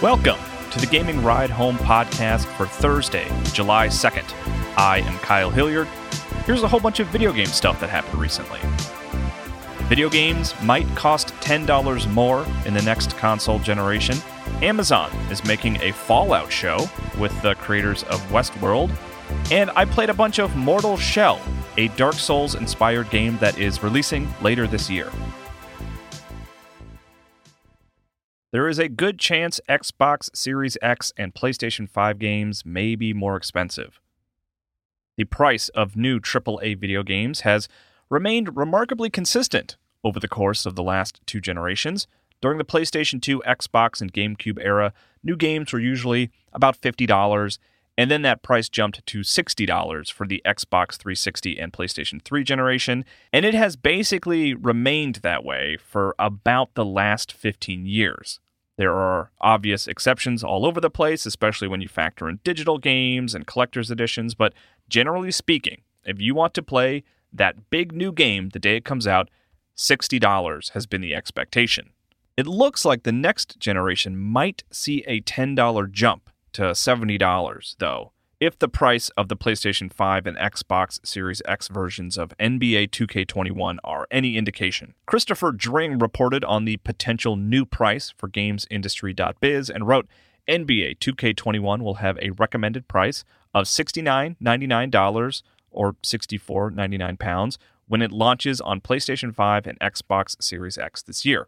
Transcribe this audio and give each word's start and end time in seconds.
Welcome 0.00 0.38
to 0.70 0.78
the 0.78 0.86
Gaming 0.86 1.24
Ride 1.24 1.50
Home 1.50 1.76
podcast 1.76 2.44
for 2.56 2.66
Thursday, 2.66 3.26
July 3.52 3.88
2nd. 3.88 4.32
I 4.76 4.98
am 4.98 5.18
Kyle 5.18 5.50
Hilliard. 5.50 5.88
Here's 6.46 6.62
a 6.62 6.68
whole 6.68 6.78
bunch 6.78 7.00
of 7.00 7.08
video 7.08 7.32
game 7.32 7.46
stuff 7.46 7.80
that 7.80 7.90
happened 7.90 8.20
recently. 8.20 8.60
Video 9.88 10.08
games 10.08 10.54
might 10.62 10.86
cost 10.94 11.34
$10 11.40 12.12
more 12.12 12.46
in 12.64 12.74
the 12.74 12.82
next 12.82 13.16
console 13.16 13.58
generation. 13.58 14.16
Amazon 14.62 15.10
is 15.32 15.44
making 15.44 15.82
a 15.82 15.90
Fallout 15.90 16.52
show 16.52 16.88
with 17.18 17.42
the 17.42 17.56
creators 17.56 18.04
of 18.04 18.20
Westworld. 18.30 18.96
And 19.50 19.68
I 19.74 19.84
played 19.84 20.10
a 20.10 20.14
bunch 20.14 20.38
of 20.38 20.54
Mortal 20.54 20.96
Shell, 20.96 21.40
a 21.76 21.88
Dark 21.88 22.14
Souls 22.14 22.54
inspired 22.54 23.10
game 23.10 23.36
that 23.38 23.58
is 23.58 23.82
releasing 23.82 24.32
later 24.42 24.68
this 24.68 24.88
year. 24.88 25.10
There 28.50 28.66
is 28.66 28.78
a 28.78 28.88
good 28.88 29.18
chance 29.18 29.60
Xbox 29.68 30.34
Series 30.34 30.78
X 30.80 31.12
and 31.18 31.34
PlayStation 31.34 31.86
5 31.86 32.18
games 32.18 32.64
may 32.64 32.94
be 32.94 33.12
more 33.12 33.36
expensive. 33.36 34.00
The 35.18 35.24
price 35.24 35.68
of 35.70 35.96
new 35.96 36.18
AAA 36.18 36.78
video 36.78 37.02
games 37.02 37.40
has 37.40 37.68
remained 38.08 38.56
remarkably 38.56 39.10
consistent 39.10 39.76
over 40.02 40.18
the 40.18 40.28
course 40.28 40.64
of 40.64 40.76
the 40.76 40.82
last 40.82 41.20
two 41.26 41.42
generations. 41.42 42.06
During 42.40 42.56
the 42.56 42.64
PlayStation 42.64 43.20
2, 43.20 43.42
Xbox, 43.46 44.00
and 44.00 44.14
GameCube 44.14 44.64
era, 44.64 44.94
new 45.22 45.36
games 45.36 45.70
were 45.70 45.80
usually 45.80 46.30
about 46.54 46.80
$50, 46.80 47.58
and 47.98 48.12
then 48.12 48.22
that 48.22 48.44
price 48.44 48.68
jumped 48.68 49.04
to 49.04 49.20
$60 49.20 50.12
for 50.12 50.24
the 50.24 50.40
Xbox 50.46 50.96
360 50.96 51.58
and 51.58 51.72
PlayStation 51.72 52.22
3 52.22 52.44
generation, 52.44 53.04
and 53.32 53.44
it 53.44 53.54
has 53.54 53.74
basically 53.74 54.54
remained 54.54 55.16
that 55.16 55.44
way 55.44 55.76
for 55.76 56.14
about 56.16 56.72
the 56.74 56.84
last 56.84 57.32
15 57.32 57.86
years. 57.86 58.38
There 58.76 58.94
are 58.94 59.32
obvious 59.40 59.88
exceptions 59.88 60.44
all 60.44 60.64
over 60.64 60.80
the 60.80 60.88
place, 60.88 61.26
especially 61.26 61.66
when 61.66 61.80
you 61.80 61.88
factor 61.88 62.28
in 62.28 62.38
digital 62.44 62.78
games 62.78 63.34
and 63.34 63.48
collector's 63.48 63.90
editions, 63.90 64.36
but 64.36 64.54
generally 64.88 65.32
speaking, 65.32 65.82
if 66.04 66.20
you 66.20 66.36
want 66.36 66.54
to 66.54 66.62
play 66.62 67.02
that 67.32 67.68
big 67.68 67.92
new 67.92 68.12
game 68.12 68.50
the 68.50 68.60
day 68.60 68.76
it 68.76 68.84
comes 68.84 69.08
out, 69.08 69.28
$60 69.76 70.70
has 70.70 70.86
been 70.86 71.00
the 71.00 71.16
expectation. 71.16 71.90
It 72.36 72.46
looks 72.46 72.84
like 72.84 73.02
the 73.02 73.10
next 73.10 73.58
generation 73.58 74.16
might 74.16 74.62
see 74.70 75.02
a 75.08 75.20
$10 75.22 75.90
jump 75.90 76.30
to 76.58 76.72
$70, 76.72 77.76
though, 77.78 78.10
if 78.40 78.58
the 78.58 78.68
price 78.68 79.10
of 79.10 79.28
the 79.28 79.36
PlayStation 79.36 79.92
5 79.92 80.26
and 80.26 80.36
Xbox 80.36 80.98
Series 81.06 81.40
X 81.44 81.68
versions 81.68 82.18
of 82.18 82.36
NBA 82.40 82.90
2K21 82.90 83.76
are 83.84 84.08
any 84.10 84.36
indication. 84.36 84.94
Christopher 85.06 85.52
Dring 85.52 86.00
reported 86.00 86.42
on 86.44 86.64
the 86.64 86.78
potential 86.78 87.36
new 87.36 87.64
price 87.64 88.12
for 88.16 88.28
GamesIndustry.biz 88.28 89.70
and 89.70 89.86
wrote 89.86 90.08
NBA 90.48 90.98
2K21 90.98 91.80
will 91.80 91.94
have 91.94 92.18
a 92.20 92.30
recommended 92.30 92.88
price 92.88 93.22
of 93.54 93.66
$69.99 93.66 95.42
or 95.70 95.92
$64.99 95.92 97.18
pounds 97.20 97.58
when 97.86 98.02
it 98.02 98.10
launches 98.10 98.60
on 98.60 98.80
PlayStation 98.80 99.32
5 99.32 99.68
and 99.68 99.78
Xbox 99.78 100.42
Series 100.42 100.76
X 100.76 101.02
this 101.02 101.24
year. 101.24 101.46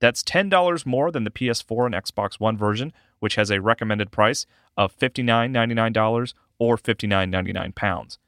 That's 0.00 0.22
$10 0.24 0.86
more 0.86 1.10
than 1.10 1.24
the 1.24 1.30
PS4 1.30 1.86
and 1.86 1.94
Xbox 1.94 2.40
One 2.40 2.56
version, 2.56 2.92
which 3.18 3.36
has 3.36 3.50
a 3.50 3.60
recommended 3.60 4.10
price 4.10 4.46
of 4.76 4.96
$59.99 4.98 6.34
or 6.58 6.76
$59.99 6.76 7.74
pounds. 7.74 8.18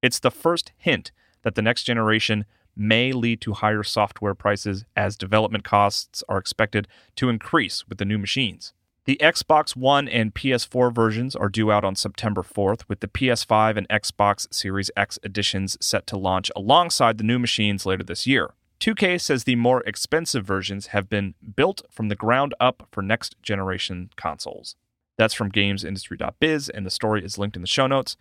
It's 0.00 0.20
the 0.20 0.30
first 0.30 0.72
hint 0.76 1.10
that 1.42 1.56
the 1.56 1.62
next 1.62 1.84
generation 1.84 2.44
may 2.76 3.12
lead 3.12 3.40
to 3.40 3.54
higher 3.54 3.82
software 3.82 4.34
prices 4.34 4.84
as 4.94 5.16
development 5.16 5.64
costs 5.64 6.22
are 6.28 6.38
expected 6.38 6.86
to 7.16 7.28
increase 7.28 7.86
with 7.88 7.98
the 7.98 8.04
new 8.04 8.18
machines. 8.18 8.72
The 9.04 9.18
Xbox 9.22 9.74
One 9.74 10.06
and 10.06 10.34
PS4 10.34 10.94
versions 10.94 11.34
are 11.34 11.48
due 11.48 11.72
out 11.72 11.82
on 11.82 11.96
September 11.96 12.42
4th, 12.42 12.82
with 12.88 13.00
the 13.00 13.08
PS5 13.08 13.76
and 13.78 13.88
Xbox 13.88 14.52
Series 14.52 14.90
X 14.96 15.18
editions 15.24 15.78
set 15.80 16.06
to 16.08 16.18
launch 16.18 16.50
alongside 16.54 17.18
the 17.18 17.24
new 17.24 17.38
machines 17.38 17.86
later 17.86 18.04
this 18.04 18.26
year. 18.26 18.50
2K 18.80 19.20
says 19.20 19.44
the 19.44 19.56
more 19.56 19.82
expensive 19.82 20.44
versions 20.44 20.88
have 20.88 21.08
been 21.08 21.34
built 21.56 21.82
from 21.90 22.08
the 22.08 22.14
ground 22.14 22.54
up 22.60 22.86
for 22.92 23.02
next 23.02 23.34
generation 23.42 24.10
consoles. 24.16 24.76
That's 25.16 25.34
from 25.34 25.50
gamesindustry.biz, 25.50 26.68
and 26.68 26.86
the 26.86 26.90
story 26.90 27.24
is 27.24 27.38
linked 27.38 27.56
in 27.56 27.62
the 27.62 27.68
show 27.68 27.88
notes. 27.88 28.16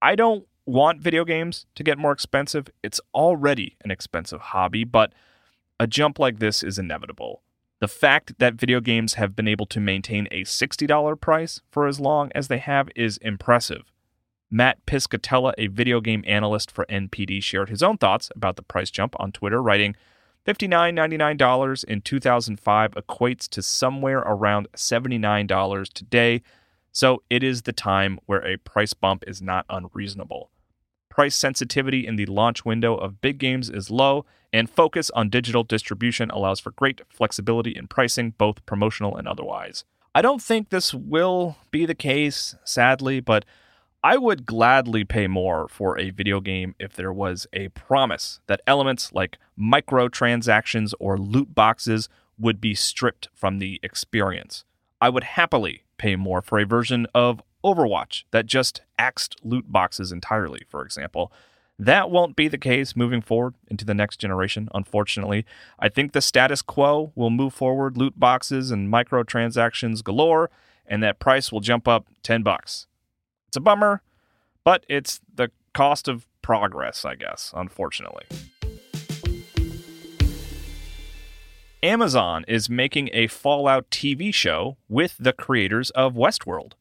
I 0.00 0.14
don't 0.14 0.46
want 0.64 1.00
video 1.00 1.24
games 1.24 1.66
to 1.74 1.82
get 1.82 1.98
more 1.98 2.12
expensive. 2.12 2.68
It's 2.82 3.00
already 3.12 3.76
an 3.82 3.90
expensive 3.90 4.40
hobby, 4.40 4.84
but 4.84 5.12
a 5.80 5.88
jump 5.88 6.20
like 6.20 6.38
this 6.38 6.62
is 6.62 6.78
inevitable. 6.78 7.42
The 7.80 7.88
fact 7.88 8.38
that 8.38 8.54
video 8.54 8.80
games 8.80 9.14
have 9.14 9.34
been 9.34 9.48
able 9.48 9.66
to 9.66 9.80
maintain 9.80 10.28
a 10.30 10.44
$60 10.44 11.20
price 11.20 11.62
for 11.70 11.86
as 11.86 11.98
long 11.98 12.30
as 12.34 12.48
they 12.48 12.58
have 12.58 12.90
is 12.94 13.16
impressive. 13.18 13.90
Mat 14.50 14.78
Piscatella, 14.84 15.52
a 15.58 15.68
video 15.68 16.00
game 16.00 16.24
analyst 16.26 16.72
for 16.72 16.84
NPD, 16.86 17.40
shared 17.42 17.68
his 17.68 17.82
own 17.82 17.96
thoughts 17.98 18.30
about 18.34 18.56
the 18.56 18.62
price 18.62 18.90
jump 18.90 19.14
on 19.20 19.30
Twitter, 19.30 19.62
writing, 19.62 19.94
$59.99 20.44 21.84
in 21.84 22.00
2005 22.00 22.90
equates 22.92 23.48
to 23.48 23.62
somewhere 23.62 24.18
around 24.18 24.66
$79 24.76 25.92
today, 25.92 26.42
so 26.90 27.22
it 27.30 27.44
is 27.44 27.62
the 27.62 27.72
time 27.72 28.18
where 28.26 28.44
a 28.44 28.56
price 28.56 28.92
bump 28.92 29.22
is 29.28 29.40
not 29.40 29.66
unreasonable. 29.70 30.50
Price 31.08 31.36
sensitivity 31.36 32.04
in 32.04 32.16
the 32.16 32.26
launch 32.26 32.64
window 32.64 32.96
of 32.96 33.20
big 33.20 33.38
games 33.38 33.70
is 33.70 33.90
low, 33.90 34.24
and 34.52 34.68
focus 34.68 35.10
on 35.10 35.28
digital 35.28 35.62
distribution 35.62 36.28
allows 36.30 36.58
for 36.58 36.72
great 36.72 37.02
flexibility 37.08 37.70
in 37.70 37.86
pricing, 37.86 38.34
both 38.36 38.66
promotional 38.66 39.16
and 39.16 39.28
otherwise. 39.28 39.84
I 40.12 40.22
don't 40.22 40.42
think 40.42 40.70
this 40.70 40.92
will 40.92 41.56
be 41.70 41.86
the 41.86 41.94
case, 41.94 42.56
sadly, 42.64 43.20
but 43.20 43.44
I 44.02 44.16
would 44.16 44.46
gladly 44.46 45.04
pay 45.04 45.26
more 45.26 45.68
for 45.68 45.98
a 45.98 46.08
video 46.08 46.40
game 46.40 46.74
if 46.78 46.94
there 46.94 47.12
was 47.12 47.46
a 47.52 47.68
promise 47.68 48.40
that 48.46 48.62
elements 48.66 49.12
like 49.12 49.36
microtransactions 49.58 50.94
or 50.98 51.18
loot 51.18 51.54
boxes 51.54 52.08
would 52.38 52.62
be 52.62 52.74
stripped 52.74 53.28
from 53.34 53.58
the 53.58 53.78
experience. 53.82 54.64
I 55.02 55.10
would 55.10 55.24
happily 55.24 55.84
pay 55.98 56.16
more 56.16 56.40
for 56.40 56.58
a 56.58 56.64
version 56.64 57.06
of 57.14 57.42
Overwatch 57.62 58.24
that 58.30 58.46
just 58.46 58.80
axed 58.98 59.36
loot 59.44 59.70
boxes 59.70 60.12
entirely, 60.12 60.62
for 60.66 60.82
example. 60.82 61.30
That 61.78 62.10
won't 62.10 62.36
be 62.36 62.48
the 62.48 62.56
case 62.56 62.96
moving 62.96 63.20
forward 63.20 63.54
into 63.68 63.84
the 63.84 63.92
next 63.92 64.16
generation, 64.16 64.70
unfortunately. 64.74 65.44
I 65.78 65.90
think 65.90 66.12
the 66.12 66.22
status 66.22 66.62
quo 66.62 67.12
will 67.14 67.28
move 67.28 67.52
forward 67.52 67.98
loot 67.98 68.18
boxes 68.18 68.70
and 68.70 68.90
microtransactions 68.90 70.02
galore, 70.02 70.48
and 70.86 71.02
that 71.02 71.18
price 71.18 71.52
will 71.52 71.60
jump 71.60 71.86
up 71.86 72.06
10 72.22 72.42
bucks. 72.42 72.86
It's 73.50 73.56
a 73.56 73.60
bummer, 73.60 74.00
but 74.62 74.86
it's 74.88 75.20
the 75.34 75.50
cost 75.74 76.06
of 76.06 76.28
progress, 76.40 77.04
I 77.04 77.16
guess, 77.16 77.52
unfortunately. 77.56 78.24
Amazon 81.82 82.44
is 82.46 82.70
making 82.70 83.10
a 83.12 83.26
Fallout 83.26 83.90
TV 83.90 84.32
show 84.32 84.76
with 84.88 85.16
the 85.18 85.32
creators 85.32 85.90
of 85.90 86.14
Westworld. 86.14 86.74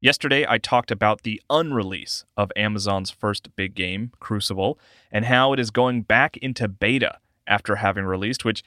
Yesterday, 0.00 0.46
I 0.48 0.56
talked 0.56 0.90
about 0.90 1.20
the 1.20 1.38
unrelease 1.50 2.24
of 2.34 2.50
Amazon's 2.56 3.10
first 3.10 3.54
big 3.54 3.74
game, 3.74 4.12
Crucible, 4.20 4.78
and 5.12 5.26
how 5.26 5.52
it 5.52 5.60
is 5.60 5.70
going 5.70 6.00
back 6.00 6.38
into 6.38 6.66
beta 6.66 7.18
after 7.46 7.76
having 7.76 8.06
released, 8.06 8.42
which 8.42 8.62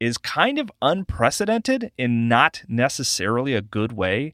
is 0.00 0.16
kind 0.16 0.58
of 0.58 0.72
unprecedented 0.80 1.92
in 1.98 2.26
not 2.26 2.62
necessarily 2.66 3.52
a 3.52 3.60
good 3.60 3.92
way. 3.92 4.32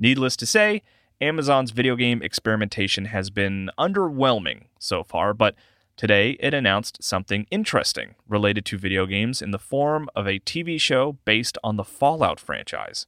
Needless 0.00 0.34
to 0.38 0.46
say, 0.46 0.82
Amazon's 1.22 1.70
video 1.70 1.94
game 1.94 2.20
experimentation 2.20 3.04
has 3.04 3.30
been 3.30 3.70
underwhelming 3.78 4.64
so 4.80 5.04
far, 5.04 5.32
but 5.32 5.54
today 5.96 6.32
it 6.40 6.52
announced 6.52 7.00
something 7.00 7.46
interesting 7.48 8.16
related 8.28 8.64
to 8.66 8.76
video 8.76 9.06
games 9.06 9.40
in 9.40 9.52
the 9.52 9.58
form 9.58 10.08
of 10.16 10.26
a 10.26 10.40
TV 10.40 10.80
show 10.80 11.18
based 11.24 11.56
on 11.62 11.76
the 11.76 11.84
Fallout 11.84 12.40
franchise. 12.40 13.06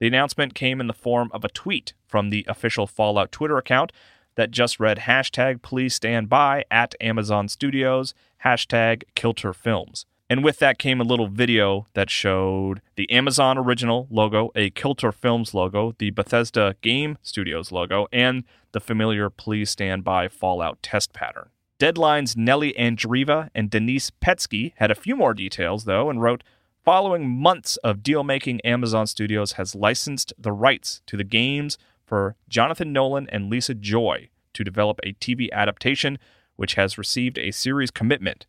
The 0.00 0.08
announcement 0.08 0.54
came 0.54 0.80
in 0.80 0.88
the 0.88 0.92
form 0.92 1.30
of 1.32 1.44
a 1.44 1.48
tweet 1.48 1.94
from 2.04 2.30
the 2.30 2.44
official 2.48 2.88
Fallout 2.88 3.30
Twitter 3.30 3.58
account 3.58 3.92
that 4.34 4.50
just 4.50 4.80
read 4.80 4.98
hashtag 4.98 5.62
please 5.62 5.94
stand 5.94 6.28
by 6.28 6.64
at 6.68 6.96
Amazon 7.00 7.48
Studios, 7.48 8.12
hashtag 8.44 9.04
Kilter 9.14 9.52
Films. 9.52 10.04
And 10.30 10.42
with 10.42 10.58
that 10.58 10.78
came 10.78 11.00
a 11.00 11.04
little 11.04 11.28
video 11.28 11.86
that 11.92 12.08
showed 12.08 12.80
the 12.96 13.10
Amazon 13.10 13.58
original 13.58 14.06
logo, 14.10 14.50
a 14.54 14.70
Kilter 14.70 15.12
Films 15.12 15.52
logo, 15.52 15.94
the 15.98 16.10
Bethesda 16.10 16.76
Game 16.80 17.18
Studios 17.22 17.70
logo, 17.70 18.06
and 18.10 18.44
the 18.72 18.80
familiar 18.80 19.28
Please 19.28 19.68
Stand 19.68 20.02
By 20.02 20.28
Fallout 20.28 20.82
test 20.82 21.12
pattern. 21.12 21.50
Deadline's 21.78 22.36
Nellie 22.36 22.72
Andreeva 22.78 23.50
and 23.54 23.68
Denise 23.68 24.10
Petski 24.10 24.72
had 24.76 24.90
a 24.90 24.94
few 24.94 25.14
more 25.14 25.34
details, 25.34 25.84
though, 25.84 26.08
and 26.08 26.22
wrote 26.22 26.42
Following 26.84 27.28
months 27.28 27.76
of 27.78 28.02
deal 28.02 28.22
making, 28.24 28.60
Amazon 28.60 29.06
Studios 29.06 29.52
has 29.52 29.74
licensed 29.74 30.32
the 30.38 30.52
rights 30.52 31.02
to 31.06 31.16
the 31.16 31.24
games 31.24 31.78
for 32.04 32.36
Jonathan 32.48 32.92
Nolan 32.92 33.28
and 33.30 33.50
Lisa 33.50 33.74
Joy 33.74 34.28
to 34.52 34.64
develop 34.64 35.00
a 35.02 35.14
TV 35.14 35.50
adaptation, 35.50 36.18
which 36.56 36.74
has 36.74 36.98
received 36.98 37.38
a 37.38 37.50
series 37.50 37.90
commitment. 37.90 38.46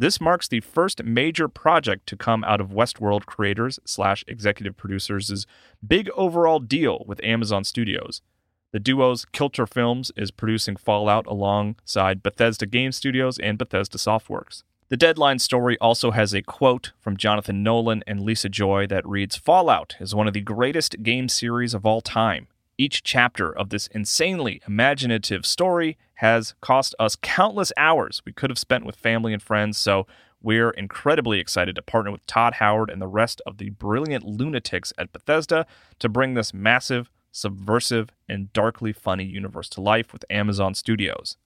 This 0.00 0.20
marks 0.20 0.46
the 0.46 0.60
first 0.60 1.02
major 1.02 1.48
project 1.48 2.06
to 2.06 2.16
come 2.16 2.44
out 2.44 2.60
of 2.60 2.68
Westworld 2.68 3.26
creators 3.26 3.80
slash 3.84 4.24
executive 4.28 4.76
producers' 4.76 5.44
big 5.84 6.08
overall 6.10 6.60
deal 6.60 7.02
with 7.04 7.22
Amazon 7.24 7.64
Studios. 7.64 8.22
The 8.70 8.78
duo's 8.78 9.24
Kilter 9.24 9.66
Films 9.66 10.12
is 10.16 10.30
producing 10.30 10.76
Fallout 10.76 11.26
alongside 11.26 12.22
Bethesda 12.22 12.64
Game 12.64 12.92
Studios 12.92 13.38
and 13.38 13.58
Bethesda 13.58 13.98
Softworks. 13.98 14.62
The 14.88 14.96
Deadline 14.96 15.40
story 15.40 15.76
also 15.80 16.12
has 16.12 16.32
a 16.32 16.42
quote 16.42 16.92
from 17.00 17.16
Jonathan 17.16 17.64
Nolan 17.64 18.04
and 18.06 18.20
Lisa 18.20 18.48
Joy 18.48 18.86
that 18.86 19.06
reads 19.06 19.36
Fallout 19.36 19.96
is 19.98 20.14
one 20.14 20.28
of 20.28 20.32
the 20.32 20.40
greatest 20.40 21.02
game 21.02 21.28
series 21.28 21.74
of 21.74 21.84
all 21.84 22.00
time. 22.00 22.46
Each 22.80 23.02
chapter 23.02 23.50
of 23.50 23.70
this 23.70 23.88
insanely 23.88 24.62
imaginative 24.68 25.44
story 25.44 25.98
has 26.14 26.54
cost 26.60 26.94
us 27.00 27.16
countless 27.20 27.72
hours 27.76 28.22
we 28.24 28.32
could 28.32 28.50
have 28.50 28.58
spent 28.58 28.86
with 28.86 28.94
family 28.94 29.32
and 29.32 29.42
friends, 29.42 29.76
so 29.76 30.06
we're 30.40 30.70
incredibly 30.70 31.40
excited 31.40 31.74
to 31.74 31.82
partner 31.82 32.12
with 32.12 32.24
Todd 32.26 32.54
Howard 32.54 32.88
and 32.88 33.02
the 33.02 33.08
rest 33.08 33.42
of 33.44 33.58
the 33.58 33.70
brilliant 33.70 34.24
lunatics 34.24 34.92
at 34.96 35.12
Bethesda 35.12 35.66
to 35.98 36.08
bring 36.08 36.34
this 36.34 36.54
massive, 36.54 37.10
subversive, 37.32 38.10
and 38.28 38.52
darkly 38.52 38.92
funny 38.92 39.24
universe 39.24 39.68
to 39.70 39.80
life 39.80 40.12
with 40.12 40.24
Amazon 40.30 40.72
Studios. 40.74 41.36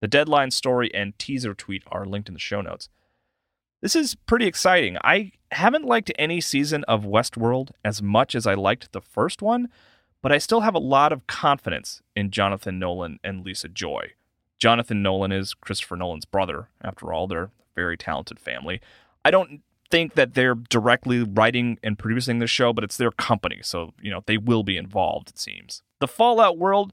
The 0.00 0.08
deadline 0.08 0.50
story 0.50 0.90
and 0.94 1.18
teaser 1.18 1.52
tweet 1.52 1.82
are 1.88 2.06
linked 2.06 2.28
in 2.28 2.34
the 2.34 2.40
show 2.40 2.62
notes. 2.62 2.88
This 3.82 3.94
is 3.94 4.14
pretty 4.14 4.46
exciting. 4.46 4.96
I 5.04 5.32
haven't 5.52 5.84
liked 5.84 6.10
any 6.18 6.40
season 6.40 6.84
of 6.84 7.04
Westworld 7.04 7.72
as 7.84 8.00
much 8.00 8.34
as 8.34 8.46
I 8.46 8.54
liked 8.54 8.92
the 8.92 9.02
first 9.02 9.42
one, 9.42 9.68
but 10.22 10.32
I 10.32 10.38
still 10.38 10.60
have 10.60 10.74
a 10.74 10.78
lot 10.80 11.12
of 11.12 11.26
confidence 11.26 12.02
in 12.14 12.30
Jonathan 12.30 12.78
Nolan 12.78 13.18
and 13.24 13.44
Lisa 13.44 13.68
Joy. 13.68 14.12
Jonathan 14.58 15.02
Nolan 15.02 15.32
is 15.32 15.54
Christopher 15.54 15.96
Nolan's 15.96 16.26
brother, 16.26 16.68
after 16.82 17.12
all, 17.12 17.26
they're 17.26 17.44
a 17.44 17.50
very 17.74 17.96
talented 17.96 18.38
family. 18.38 18.80
I 19.24 19.30
don't 19.30 19.62
think 19.90 20.14
that 20.14 20.34
they're 20.34 20.54
directly 20.54 21.22
writing 21.22 21.78
and 21.82 21.98
producing 21.98 22.38
the 22.38 22.46
show, 22.46 22.72
but 22.72 22.84
it's 22.84 22.96
their 22.96 23.10
company, 23.10 23.60
so 23.62 23.92
you 24.00 24.10
know 24.10 24.22
they 24.26 24.36
will 24.36 24.62
be 24.62 24.76
involved. 24.76 25.30
It 25.30 25.38
seems 25.38 25.82
the 25.98 26.08
Fallout 26.08 26.58
world 26.58 26.92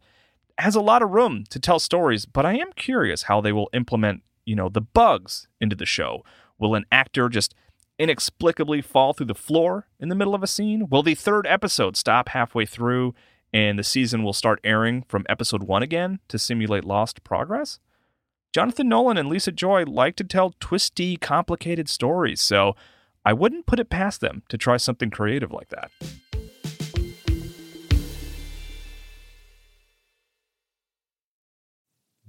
has 0.57 0.75
a 0.75 0.81
lot 0.81 1.03
of 1.03 1.11
room 1.11 1.43
to 1.49 1.59
tell 1.59 1.79
stories, 1.79 2.25
but 2.25 2.45
I 2.45 2.57
am 2.57 2.73
curious 2.73 3.23
how 3.23 3.41
they 3.41 3.51
will 3.51 3.69
implement 3.73 4.23
you 4.45 4.55
know 4.55 4.69
the 4.69 4.81
bugs 4.81 5.47
into 5.61 5.75
the 5.75 5.85
show. 5.85 6.23
Will 6.57 6.73
an 6.73 6.85
actor 6.91 7.29
just 7.29 7.53
inexplicably 7.99 8.81
fall 8.81 9.13
through 9.13 9.25
the 9.25 9.35
floor 9.35 9.87
in 9.99 10.09
the 10.09 10.15
middle 10.15 10.35
of 10.35 10.43
a 10.43 10.47
scene? 10.47 10.87
Will 10.89 11.03
the 11.03 11.15
third 11.15 11.47
episode 11.47 11.97
stop 11.97 12.29
halfway 12.29 12.65
through 12.65 13.15
and 13.53 13.79
the 13.79 13.83
season 13.83 14.23
will 14.23 14.33
start 14.33 14.59
airing 14.63 15.03
from 15.07 15.25
episode 15.29 15.63
one 15.63 15.83
again 15.83 16.19
to 16.27 16.37
simulate 16.37 16.83
lost 16.83 17.23
progress? 17.23 17.79
Jonathan 18.53 18.89
Nolan 18.89 19.17
and 19.17 19.29
Lisa 19.29 19.51
Joy 19.51 19.83
like 19.83 20.15
to 20.15 20.23
tell 20.23 20.53
twisty, 20.59 21.17
complicated 21.17 21.89
stories, 21.89 22.41
so 22.41 22.75
I 23.25 23.33
wouldn't 23.33 23.65
put 23.65 23.79
it 23.79 23.89
past 23.89 24.21
them 24.21 24.43
to 24.49 24.57
try 24.57 24.77
something 24.77 25.09
creative 25.09 25.51
like 25.51 25.69
that. 25.69 25.91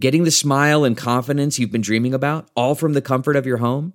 Getting 0.00 0.24
the 0.24 0.30
smile 0.30 0.84
and 0.84 0.96
confidence 0.96 1.58
you've 1.58 1.72
been 1.72 1.80
dreaming 1.80 2.14
about, 2.14 2.48
all 2.54 2.76
from 2.76 2.92
the 2.92 3.02
comfort 3.02 3.34
of 3.34 3.46
your 3.46 3.56
home? 3.56 3.94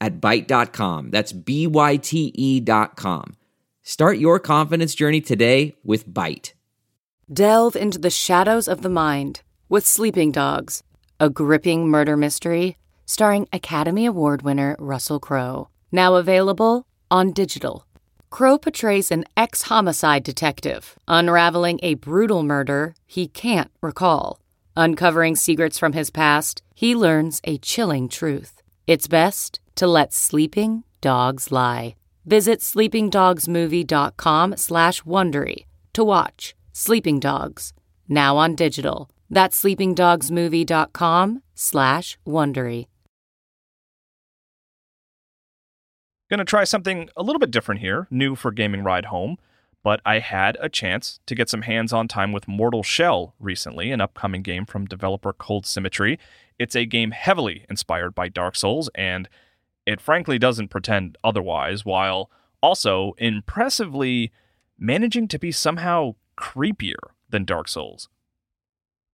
at 0.00 0.20
Byte.com. 0.20 1.10
That's 1.10 1.32
B 1.32 1.66
Y 1.66 1.96
T 1.96 2.32
E.com. 2.34 3.36
Start 3.82 4.18
your 4.18 4.38
confidence 4.38 4.94
journey 4.94 5.20
today 5.20 5.74
with 5.82 6.08
Byte. 6.08 6.52
Delve 7.32 7.76
into 7.76 7.98
the 7.98 8.10
shadows 8.10 8.68
of 8.68 8.82
the 8.82 8.88
mind 8.88 9.42
with 9.68 9.86
Sleeping 9.86 10.32
Dogs, 10.32 10.82
a 11.18 11.30
gripping 11.30 11.88
murder 11.88 12.16
mystery 12.16 12.76
starring 13.06 13.48
Academy 13.52 14.06
Award 14.06 14.42
winner 14.42 14.76
Russell 14.78 15.18
Crowe. 15.18 15.68
Now 15.90 16.14
available 16.14 16.86
on 17.10 17.32
digital. 17.32 17.84
Crowe 18.30 18.58
portrays 18.58 19.10
an 19.10 19.24
ex 19.36 19.62
homicide 19.62 20.22
detective 20.22 20.96
unraveling 21.08 21.80
a 21.82 21.94
brutal 21.94 22.44
murder 22.44 22.94
he 23.06 23.26
can't 23.26 23.70
recall. 23.82 24.40
Uncovering 24.76 25.34
secrets 25.34 25.78
from 25.78 25.92
his 25.92 26.10
past, 26.10 26.62
he 26.74 26.94
learns 26.94 27.40
a 27.42 27.58
chilling 27.58 28.08
truth. 28.08 28.62
It's 28.86 29.08
best 29.08 29.58
to 29.76 29.86
let 29.86 30.12
sleeping 30.12 30.84
dogs 31.00 31.50
lie. 31.50 31.94
Visit 32.26 32.60
sleepingdogsmovie.com 32.60 34.56
slash 34.56 35.02
Wondery 35.02 35.64
to 35.92 36.04
watch 36.04 36.54
Sleeping 36.72 37.18
Dogs, 37.18 37.72
now 38.08 38.36
on 38.36 38.54
digital. 38.54 39.10
That's 39.28 39.62
sleepingdogsmovie.com 39.62 41.42
slash 41.54 42.18
Wondery. 42.26 42.86
Gonna 46.30 46.44
try 46.44 46.62
something 46.62 47.08
a 47.16 47.24
little 47.24 47.40
bit 47.40 47.50
different 47.50 47.80
here, 47.80 48.06
new 48.08 48.36
for 48.36 48.52
Gaming 48.52 48.84
Ride 48.84 49.06
Home, 49.06 49.36
but 49.82 50.00
I 50.06 50.20
had 50.20 50.56
a 50.60 50.68
chance 50.68 51.18
to 51.26 51.34
get 51.34 51.50
some 51.50 51.62
hands 51.62 51.92
on 51.92 52.06
time 52.06 52.30
with 52.30 52.46
Mortal 52.46 52.84
Shell 52.84 53.34
recently, 53.40 53.90
an 53.90 54.00
upcoming 54.00 54.42
game 54.42 54.64
from 54.64 54.86
developer 54.86 55.32
Cold 55.32 55.66
Symmetry. 55.66 56.20
It's 56.56 56.76
a 56.76 56.84
game 56.86 57.10
heavily 57.10 57.64
inspired 57.68 58.14
by 58.14 58.28
Dark 58.28 58.54
Souls 58.54 58.88
and 58.94 59.28
it 59.90 60.00
frankly 60.00 60.38
doesn't 60.38 60.68
pretend 60.68 61.18
otherwise, 61.24 61.84
while 61.84 62.30
also 62.62 63.14
impressively 63.18 64.30
managing 64.78 65.26
to 65.28 65.38
be 65.38 65.50
somehow 65.50 66.14
creepier 66.38 67.10
than 67.28 67.44
Dark 67.44 67.68
Souls. 67.68 68.08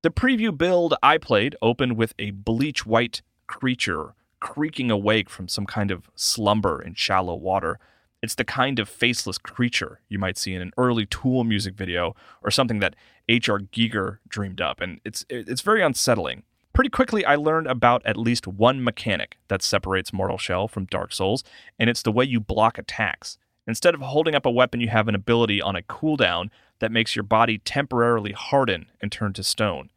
The 0.03 0.11
preview 0.11 0.57
build 0.57 0.95
I 1.03 1.17
played 1.17 1.57
opened 1.63 1.97
with 1.97 2.13
a 2.19 2.31
bleach 2.31 2.85
white 2.85 3.23
creature 3.47 4.15
creaking 4.39 4.91
awake 4.91 5.31
from 5.31 5.49
some 5.49 5.65
kind 5.65 5.91
of 5.91 6.11
slumber 6.15 6.83
in 6.83 6.93
shallow 6.93 7.35
water. 7.35 7.79
It's 8.23 8.35
the 8.35 8.45
kind 8.45 8.79
of 8.79 8.89
faceless 8.89 9.39
creature 9.39 10.01
you 10.11 10.19
might 10.19 10.37
see 10.37 10.53
in 10.53 10.61
an 10.61 10.73
early 10.77 11.07
Tool 11.07 11.43
music 11.43 11.75
video 11.75 12.15
or 12.43 12.51
something 12.51 12.81
that 12.81 12.97
H.R. 13.29 13.61
Giger 13.61 14.19
dreamed 14.29 14.61
up, 14.61 14.81
and 14.81 15.01
it's 15.05 15.25
it's 15.31 15.63
very 15.63 15.83
unsettling. 15.83 16.43
Pretty 16.77 16.91
quickly, 16.91 17.25
I 17.25 17.37
learned 17.37 17.69
about 17.69 18.05
at 18.05 18.19
least 18.19 18.47
one 18.47 18.85
mechanic 18.85 19.39
that 19.49 19.63
separates 19.63 20.13
Mortal 20.13 20.37
Shell 20.37 20.69
from 20.69 20.85
Dark 20.85 21.11
Souls, 21.11 21.43
and 21.79 21.89
it's 21.89 22.03
the 22.03 22.13
way 22.13 22.27
you 22.27 22.39
block 22.39 22.77
attacks. 22.77 23.39
Instead 23.67 23.95
of 23.95 24.03
holding 24.03 24.35
up 24.35 24.45
a 24.45 24.51
weapon, 24.51 24.83
you 24.83 24.91
have 24.91 25.09
an 25.09 25.15
ability 25.15 25.63
on 25.63 25.75
a 25.75 25.81
cooldown 25.81 26.51
that 26.81 26.93
makes 26.93 27.17
your 27.17 27.23
body 27.23 27.57
temporarily 27.57 28.33
harden 28.33 28.91
and 29.01 29.11
turn 29.11 29.33
to 29.33 29.43
stone. 29.43 29.89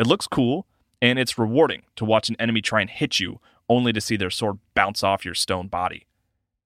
It 0.00 0.08
looks 0.08 0.26
cool, 0.26 0.66
and 1.00 1.16
it's 1.16 1.38
rewarding 1.38 1.84
to 1.94 2.04
watch 2.04 2.28
an 2.28 2.34
enemy 2.40 2.60
try 2.60 2.80
and 2.80 2.90
hit 2.90 3.20
you, 3.20 3.38
only 3.68 3.92
to 3.92 4.00
see 4.00 4.16
their 4.16 4.28
sword 4.28 4.58
bounce 4.74 5.04
off 5.04 5.24
your 5.24 5.32
stone 5.32 5.68
body. 5.68 6.08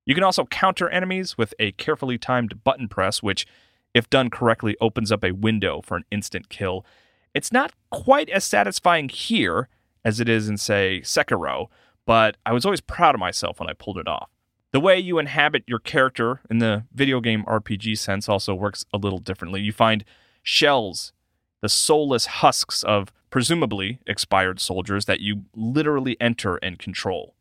You 0.06 0.14
can 0.14 0.24
also 0.24 0.46
counter 0.46 0.88
enemies 0.88 1.36
with 1.36 1.52
a 1.58 1.72
carefully 1.72 2.16
timed 2.16 2.64
button 2.64 2.88
press, 2.88 3.22
which, 3.22 3.46
if 3.92 4.08
done 4.08 4.30
correctly, 4.30 4.74
opens 4.80 5.12
up 5.12 5.22
a 5.22 5.32
window 5.32 5.82
for 5.82 5.98
an 5.98 6.06
instant 6.10 6.48
kill 6.48 6.86
it's 7.34 7.52
not 7.52 7.72
quite 7.90 8.28
as 8.30 8.44
satisfying 8.44 9.08
here 9.08 9.68
as 10.04 10.20
it 10.20 10.28
is 10.28 10.48
in, 10.48 10.56
say, 10.56 11.00
Sekiro, 11.02 11.68
but 12.06 12.36
I 12.46 12.52
was 12.52 12.64
always 12.64 12.80
proud 12.80 13.14
of 13.14 13.20
myself 13.20 13.60
when 13.60 13.68
I 13.68 13.74
pulled 13.74 13.98
it 13.98 14.08
off. 14.08 14.30
The 14.72 14.80
way 14.80 14.98
you 14.98 15.18
inhabit 15.18 15.64
your 15.66 15.80
character 15.80 16.40
in 16.48 16.58
the 16.58 16.84
video 16.92 17.20
game 17.20 17.44
RPG 17.44 17.98
sense 17.98 18.28
also 18.28 18.54
works 18.54 18.84
a 18.94 18.98
little 18.98 19.18
differently. 19.18 19.60
You 19.60 19.72
find 19.72 20.04
shells, 20.42 21.12
the 21.60 21.68
soulless 21.68 22.26
husks 22.26 22.82
of 22.82 23.12
presumably 23.30 24.00
expired 24.06 24.60
soldiers 24.60 25.04
that 25.04 25.20
you 25.20 25.44
literally 25.54 26.16
enter 26.20 26.56
and 26.56 26.78
control. 26.78 27.34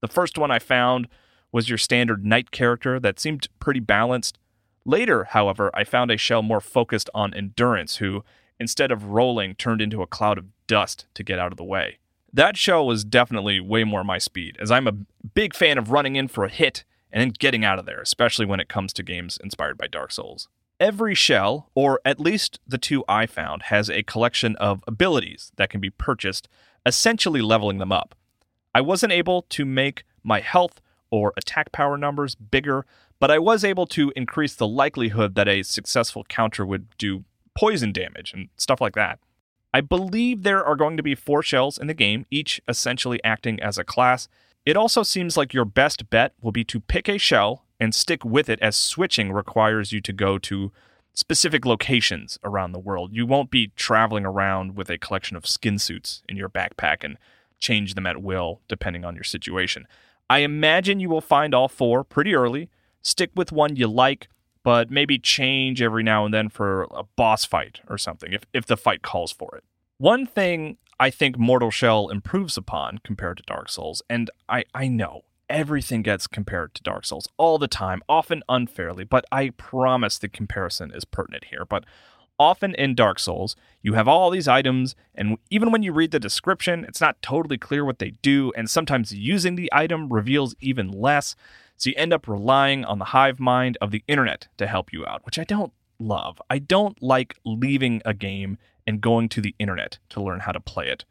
The 0.00 0.08
first 0.08 0.38
one 0.38 0.50
I 0.50 0.58
found 0.58 1.08
was 1.50 1.68
your 1.68 1.78
standard 1.78 2.24
knight 2.24 2.50
character 2.50 3.00
that 3.00 3.18
seemed 3.18 3.48
pretty 3.58 3.80
balanced. 3.80 4.38
Later, 4.84 5.24
however, 5.24 5.70
I 5.74 5.84
found 5.84 6.10
a 6.10 6.16
shell 6.16 6.42
more 6.42 6.60
focused 6.60 7.10
on 7.14 7.34
endurance, 7.34 7.96
who, 7.96 8.24
instead 8.60 8.90
of 8.90 9.06
rolling, 9.06 9.54
turned 9.54 9.80
into 9.80 10.02
a 10.02 10.06
cloud 10.06 10.38
of 10.38 10.46
dust 10.66 11.06
to 11.14 11.22
get 11.22 11.38
out 11.38 11.52
of 11.52 11.58
the 11.58 11.64
way. 11.64 11.98
That 12.32 12.56
shell 12.56 12.86
was 12.86 13.04
definitely 13.04 13.60
way 13.60 13.84
more 13.84 14.04
my 14.04 14.18
speed, 14.18 14.56
as 14.60 14.70
I'm 14.70 14.86
a 14.86 14.96
big 15.34 15.54
fan 15.54 15.78
of 15.78 15.90
running 15.90 16.16
in 16.16 16.28
for 16.28 16.44
a 16.44 16.50
hit 16.50 16.84
and 17.10 17.20
then 17.20 17.30
getting 17.30 17.64
out 17.64 17.78
of 17.78 17.86
there, 17.86 18.00
especially 18.00 18.46
when 18.46 18.60
it 18.60 18.68
comes 18.68 18.92
to 18.92 19.02
games 19.02 19.38
inspired 19.42 19.78
by 19.78 19.86
Dark 19.86 20.12
Souls. 20.12 20.48
Every 20.78 21.14
shell, 21.14 21.70
or 21.74 22.00
at 22.04 22.20
least 22.20 22.60
the 22.66 22.78
two 22.78 23.02
I 23.08 23.26
found, 23.26 23.64
has 23.64 23.88
a 23.90 24.02
collection 24.02 24.54
of 24.56 24.84
abilities 24.86 25.50
that 25.56 25.70
can 25.70 25.80
be 25.80 25.90
purchased, 25.90 26.48
essentially 26.86 27.40
leveling 27.40 27.78
them 27.78 27.90
up. 27.90 28.14
I 28.74 28.82
wasn't 28.82 29.12
able 29.12 29.42
to 29.42 29.64
make 29.64 30.04
my 30.22 30.40
health 30.40 30.80
or 31.10 31.32
attack 31.36 31.72
power 31.72 31.96
numbers 31.96 32.34
bigger, 32.34 32.86
but 33.18 33.30
I 33.30 33.38
was 33.38 33.64
able 33.64 33.86
to 33.86 34.12
increase 34.14 34.54
the 34.54 34.68
likelihood 34.68 35.34
that 35.34 35.48
a 35.48 35.62
successful 35.62 36.24
counter 36.28 36.64
would 36.64 36.96
do 36.98 37.24
poison 37.58 37.90
damage 37.90 38.32
and 38.32 38.48
stuff 38.56 38.80
like 38.80 38.94
that. 38.94 39.18
I 39.74 39.80
believe 39.80 40.44
there 40.44 40.64
are 40.64 40.76
going 40.76 40.96
to 40.96 41.02
be 41.02 41.16
four 41.16 41.42
shells 41.42 41.76
in 41.76 41.88
the 41.88 41.94
game, 41.94 42.24
each 42.30 42.60
essentially 42.68 43.22
acting 43.24 43.60
as 43.60 43.76
a 43.76 43.82
class. 43.82 44.28
It 44.64 44.76
also 44.76 45.02
seems 45.02 45.36
like 45.36 45.52
your 45.52 45.64
best 45.64 46.08
bet 46.08 46.34
will 46.40 46.52
be 46.52 46.62
to 46.62 46.78
pick 46.78 47.08
a 47.08 47.18
shell 47.18 47.64
and 47.80 47.92
stick 47.92 48.24
with 48.24 48.48
it 48.48 48.60
as 48.62 48.76
switching 48.76 49.32
requires 49.32 49.90
you 49.90 50.00
to 50.02 50.12
go 50.12 50.38
to 50.38 50.70
specific 51.14 51.66
locations 51.66 52.38
around 52.44 52.70
the 52.70 52.78
world. 52.78 53.12
You 53.12 53.26
won't 53.26 53.50
be 53.50 53.72
traveling 53.74 54.24
around 54.24 54.76
with 54.76 54.88
a 54.88 54.96
collection 54.96 55.36
of 55.36 55.44
skin 55.44 55.80
suits 55.80 56.22
in 56.28 56.36
your 56.36 56.48
backpack 56.48 57.02
and 57.02 57.18
change 57.58 57.94
them 57.94 58.06
at 58.06 58.22
will 58.22 58.60
depending 58.68 59.04
on 59.04 59.16
your 59.16 59.24
situation. 59.24 59.88
I 60.30 60.38
imagine 60.38 61.00
you 61.00 61.08
will 61.08 61.20
find 61.20 61.56
all 61.56 61.66
four 61.66 62.04
pretty 62.04 62.36
early, 62.36 62.70
stick 63.02 63.32
with 63.34 63.50
one 63.50 63.74
you 63.74 63.88
like, 63.88 64.28
but 64.62 64.90
maybe 64.90 65.18
change 65.18 65.80
every 65.82 66.02
now 66.02 66.24
and 66.24 66.32
then 66.32 66.48
for 66.48 66.84
a 66.90 67.04
boss 67.16 67.44
fight 67.44 67.80
or 67.88 67.98
something 67.98 68.32
if, 68.32 68.44
if 68.52 68.66
the 68.66 68.76
fight 68.76 69.02
calls 69.02 69.32
for 69.32 69.56
it. 69.56 69.64
One 69.98 70.26
thing 70.26 70.78
I 71.00 71.10
think 71.10 71.38
Mortal 71.38 71.70
Shell 71.70 72.08
improves 72.08 72.56
upon 72.56 72.98
compared 73.04 73.38
to 73.38 73.42
Dark 73.44 73.68
Souls, 73.68 74.02
and 74.08 74.30
I, 74.48 74.64
I 74.74 74.88
know 74.88 75.22
everything 75.48 76.02
gets 76.02 76.26
compared 76.26 76.74
to 76.74 76.82
Dark 76.82 77.06
Souls 77.06 77.28
all 77.36 77.58
the 77.58 77.68
time, 77.68 78.02
often 78.08 78.42
unfairly, 78.48 79.04
but 79.04 79.24
I 79.32 79.50
promise 79.50 80.18
the 80.18 80.28
comparison 80.28 80.92
is 80.92 81.04
pertinent 81.04 81.44
here. 81.44 81.64
But 81.64 81.84
often 82.38 82.74
in 82.74 82.94
Dark 82.94 83.18
Souls, 83.18 83.56
you 83.82 83.94
have 83.94 84.08
all 84.08 84.30
these 84.30 84.48
items, 84.48 84.94
and 85.14 85.38
even 85.50 85.72
when 85.72 85.82
you 85.82 85.92
read 85.92 86.10
the 86.10 86.20
description, 86.20 86.84
it's 86.84 87.00
not 87.00 87.20
totally 87.22 87.58
clear 87.58 87.84
what 87.84 87.98
they 87.98 88.10
do, 88.22 88.52
and 88.56 88.68
sometimes 88.68 89.14
using 89.14 89.56
the 89.56 89.70
item 89.72 90.12
reveals 90.12 90.54
even 90.60 90.90
less. 90.90 91.34
So 91.78 91.90
you 91.90 91.96
end 91.96 92.12
up 92.12 92.28
relying 92.28 92.84
on 92.84 92.98
the 92.98 93.06
hive 93.06 93.38
mind 93.38 93.78
of 93.80 93.92
the 93.92 94.02
internet 94.08 94.48
to 94.58 94.66
help 94.66 94.92
you 94.92 95.06
out, 95.06 95.24
which 95.24 95.38
I 95.38 95.44
don't 95.44 95.72
love. 96.00 96.42
I 96.50 96.58
don't 96.58 97.00
like 97.00 97.36
leaving 97.44 98.02
a 98.04 98.12
game 98.12 98.58
and 98.84 99.00
going 99.00 99.28
to 99.30 99.40
the 99.40 99.54
internet 99.60 99.98
to 100.10 100.20
learn 100.20 100.40
how 100.40 100.52
to 100.52 100.60
play 100.60 100.88
it. 100.88 101.04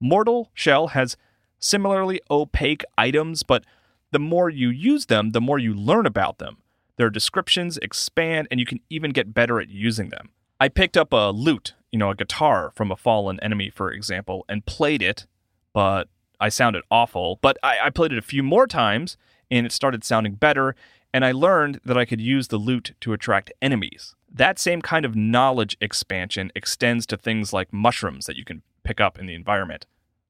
Mortal 0.00 0.50
Shell 0.54 0.88
has 0.88 1.16
similarly 1.58 2.20
opaque 2.30 2.84
items, 2.96 3.42
but 3.42 3.64
the 4.12 4.18
more 4.20 4.48
you 4.48 4.68
use 4.68 5.06
them, 5.06 5.30
the 5.30 5.40
more 5.40 5.58
you 5.58 5.74
learn 5.74 6.06
about 6.06 6.38
them. 6.38 6.58
Their 6.98 7.10
descriptions 7.10 7.78
expand, 7.78 8.46
and 8.50 8.60
you 8.60 8.66
can 8.66 8.80
even 8.90 9.10
get 9.10 9.34
better 9.34 9.60
at 9.60 9.70
using 9.70 10.10
them. 10.10 10.30
I 10.60 10.68
picked 10.68 10.96
up 10.96 11.12
a 11.12 11.32
lute, 11.32 11.74
you 11.90 11.98
know, 11.98 12.10
a 12.10 12.14
guitar 12.14 12.70
from 12.76 12.92
a 12.92 12.96
fallen 12.96 13.40
enemy, 13.40 13.70
for 13.70 13.90
example, 13.90 14.44
and 14.48 14.66
played 14.66 15.02
it, 15.02 15.26
but 15.72 16.08
I 16.38 16.48
sounded 16.48 16.84
awful. 16.90 17.38
But 17.42 17.56
I, 17.62 17.78
I 17.84 17.90
played 17.90 18.12
it 18.12 18.18
a 18.18 18.22
few 18.22 18.42
more 18.42 18.66
times, 18.66 19.16
and 19.52 19.66
it 19.66 19.72
started 19.72 20.02
sounding 20.02 20.34
better, 20.34 20.74
and 21.12 21.24
I 21.24 21.32
learned 21.32 21.80
that 21.84 21.98
I 21.98 22.06
could 22.06 22.20
use 22.20 22.48
the 22.48 22.56
lute 22.56 22.94
to 23.00 23.12
attract 23.12 23.52
enemies. 23.60 24.14
That 24.32 24.58
same 24.58 24.80
kind 24.80 25.04
of 25.04 25.14
knowledge 25.14 25.76
expansion 25.80 26.50
extends 26.54 27.06
to 27.06 27.18
things 27.18 27.52
like 27.52 27.72
mushrooms 27.72 28.24
that 28.26 28.36
you 28.36 28.44
can 28.44 28.62
pick 28.82 28.98
up 28.98 29.18
in 29.18 29.26
the 29.26 29.34
environment. 29.34 29.84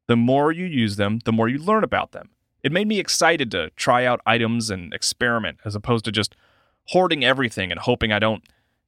The 0.09 0.17
more 0.17 0.51
you 0.51 0.67
use 0.67 0.97
them, 0.97 1.21
the 1.25 1.33
more 1.33 1.49
you 1.49 1.59
learn 1.59 1.85
about 1.85 2.11
them. 2.11 2.31
It 2.65 2.73
made 2.73 2.89
me 2.89 2.99
excited 2.99 3.51
to 3.53 3.71
try 3.71 4.05
out 4.05 4.21
items 4.27 4.71
and 4.71 4.93
experiment 4.93 5.59
as 5.65 5.77
opposed 5.77 6.05
to 6.07 6.13
just 6.13 6.35
hoarding 6.89 7.25
everything 7.25 7.71
and 7.71 7.81
hoping 7.81 8.13
I 8.13 8.19
don't 8.19 8.43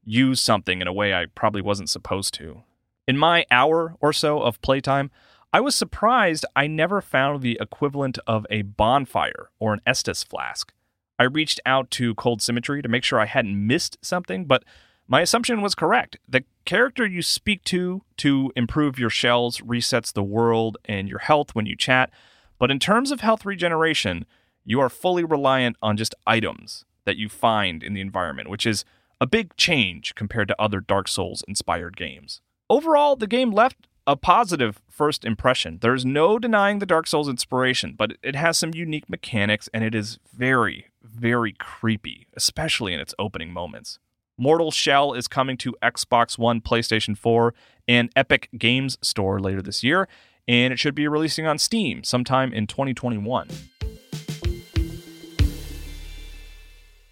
use 0.05 0.41
something 0.41 0.81
in 0.81 0.89
a 0.89 0.93
way 0.93 1.15
I 1.15 1.27
probably 1.27 1.63
wasn't 1.63 1.91
supposed 1.91 2.35
to. 2.35 2.65
In 3.07 3.17
my 3.17 3.47
hour 3.53 3.95
or 4.01 4.13
so 4.13 4.43
of 4.43 4.61
playtime, 4.63 5.13
I 5.55 5.61
was 5.61 5.77
surprised 5.77 6.45
I 6.57 6.67
never 6.67 7.01
found 7.01 7.41
the 7.41 7.57
equivalent 7.61 8.19
of 8.27 8.45
a 8.51 8.63
bonfire 8.63 9.51
or 9.61 9.73
an 9.73 9.83
Estus 9.87 10.27
flask. 10.27 10.73
I 11.17 11.23
reached 11.23 11.61
out 11.65 11.93
to 11.93 12.17
Cold 12.17 12.43
Symmetry 12.43 12.83
to 12.83 12.89
make 12.89 13.05
sure 13.05 13.21
I 13.21 13.27
hadn't 13.27 13.65
missed 13.65 13.97
something, 14.03 14.47
but 14.47 14.65
my 15.07 15.21
assumption 15.21 15.63
was 15.63 15.77
correct. 15.77 16.17
The 16.29 16.43
character 16.65 17.07
you 17.07 17.23
speak 17.23 17.63
to 17.67 18.03
to 18.17 18.51
improve 18.57 18.99
your 18.99 19.11
shells 19.11 19.61
resets 19.61 20.13
the 20.13 20.25
world 20.25 20.77
and 20.87 21.09
your 21.09 21.21
health 21.21 21.55
when 21.55 21.67
you 21.67 21.77
chat, 21.77 22.11
but 22.59 22.73
in 22.73 22.81
terms 22.81 23.13
of 23.13 23.21
health 23.21 23.47
regeneration, 23.47 24.27
you 24.65 24.81
are 24.81 24.91
fully 24.91 25.23
reliant 25.23 25.77
on 25.81 25.97
just 25.97 26.17
items 26.27 26.85
that 27.05 27.17
you 27.17 27.29
find 27.29 27.85
in 27.85 27.95
the 27.95 28.01
environment, 28.01 28.51
which 28.51 28.67
is 28.67 28.85
a 29.21 29.27
big 29.29 29.55
change 29.57 30.17
compared 30.17 30.49
to 30.49 30.61
other 30.61 30.81
Dark 30.81 31.07
Souls 31.07 31.45
inspired 31.47 31.97
games. 31.97 32.41
Overall, 32.69 33.15
the 33.15 33.29
game 33.29 33.53
left 33.53 33.87
a 34.07 34.17
positive 34.17 34.81
first 34.89 35.25
impression. 35.25 35.79
There's 35.81 36.05
no 36.05 36.39
denying 36.39 36.79
the 36.79 36.87
Dark 36.87 37.07
Souls 37.07 37.29
inspiration, 37.29 37.95
but 37.97 38.17
it 38.23 38.37
has 38.37 38.59
some 38.59 38.75
unique 38.75 39.09
mechanics 39.09 39.69
and 39.73 39.83
it 39.83 39.95
is 39.95 40.19
very, 40.33 40.87
very 41.03 41.53
creepy, 41.53 42.27
especially 42.35 42.93
in 42.93 43.01
its 43.01 43.15
opening 43.19 43.51
moments. 43.51 43.99
Mortal 44.37 44.71
Shell 44.71 45.15
is 45.15 45.29
coming 45.29 45.57
to 45.59 45.77
Xbox 45.83 46.37
One, 46.37 46.61
PlayStation 46.61 47.17
4, 47.17 47.55
and 47.87 48.11
Epic 48.17 48.49
Games 48.59 48.99
Store 49.01 49.39
later 49.39 49.63
this 49.63 49.85
year, 49.85 50.09
and 50.49 50.73
it 50.73 50.79
should 50.79 50.95
be 50.95 51.09
releasing 51.09 51.47
on 51.47 51.59
Steam 51.59 52.03
sometime 52.03 52.53
in 52.53 52.67
2021. 52.67 53.49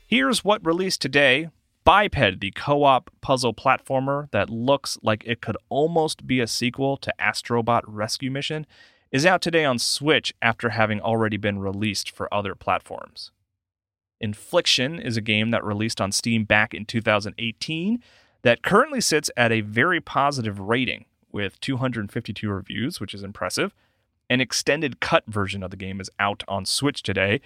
Here's 0.06 0.44
what 0.44 0.66
released 0.66 1.00
today 1.00 1.48
Biped, 1.84 2.40
the 2.40 2.52
co 2.52 2.84
op 2.84 3.10
puzzle 3.20 3.54
platformer 3.54 4.30
that 4.30 4.48
looks 4.48 4.98
like 5.02 5.24
it 5.26 5.40
could 5.40 5.56
almost 5.68 6.26
be 6.26 6.38
a 6.40 6.46
sequel 6.46 6.96
to 6.98 7.12
Astrobot 7.20 7.82
Rescue 7.86 8.30
Mission, 8.30 8.66
is 9.10 9.26
out 9.26 9.42
today 9.42 9.64
on 9.64 9.78
Switch 9.78 10.32
after 10.40 10.70
having 10.70 11.00
already 11.00 11.36
been 11.36 11.58
released 11.58 12.10
for 12.10 12.32
other 12.32 12.54
platforms. 12.54 13.32
Infliction 14.20 15.00
is 15.00 15.16
a 15.16 15.20
game 15.20 15.50
that 15.50 15.64
released 15.64 16.00
on 16.00 16.12
Steam 16.12 16.44
back 16.44 16.72
in 16.72 16.84
2018 16.84 18.00
that 18.42 18.62
currently 18.62 19.00
sits 19.00 19.30
at 19.36 19.50
a 19.50 19.60
very 19.60 20.00
positive 20.00 20.60
rating 20.60 21.04
with 21.32 21.58
252 21.60 22.48
reviews, 22.48 23.00
which 23.00 23.12
is 23.12 23.24
impressive. 23.24 23.74
An 24.30 24.40
extended 24.40 25.00
cut 25.00 25.24
version 25.26 25.62
of 25.62 25.70
the 25.70 25.76
game 25.76 26.00
is 26.00 26.10
out 26.20 26.44
on 26.46 26.64
Switch 26.64 27.02
today, 27.02 27.40